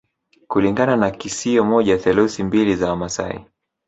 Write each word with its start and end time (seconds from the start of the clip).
Kulingana 0.47 0.95
na 0.97 1.11
kisio 1.11 1.63
moja 1.63 1.97
theluthi 1.97 2.43
mbili 2.43 2.75
za 2.75 2.89
Wamaasai 2.89 3.45